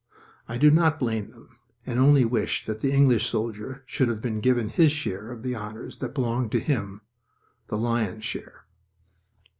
[0.47, 1.49] I do not blame them,
[1.85, 5.53] and only wish that the English soldier should have been given his share of the
[5.53, 7.01] honors that belonged to him
[7.67, 8.65] the lion's share.